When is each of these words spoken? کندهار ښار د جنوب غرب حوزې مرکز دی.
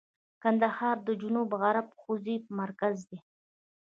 کندهار 0.43 0.73
ښار 0.77 0.97
د 1.07 1.09
جنوب 1.21 1.49
غرب 1.61 1.87
حوزې 2.01 2.35
مرکز 2.59 2.95
دی. 3.09 3.19